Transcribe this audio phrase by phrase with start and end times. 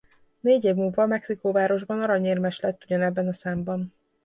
[0.39, 3.93] Négy év múlva Mexikóvárosban aranyérmes lett ugyanebben a számban.